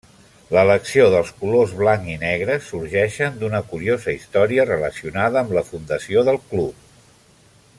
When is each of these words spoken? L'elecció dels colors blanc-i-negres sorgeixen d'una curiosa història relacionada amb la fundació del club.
L'elecció 0.53 1.03
dels 1.15 1.27
colors 1.41 1.73
blanc-i-negres 1.81 2.65
sorgeixen 2.71 3.37
d'una 3.43 3.61
curiosa 3.75 4.15
història 4.15 4.65
relacionada 4.71 5.43
amb 5.43 5.55
la 5.59 5.65
fundació 5.69 6.25
del 6.31 6.41
club. 6.55 7.13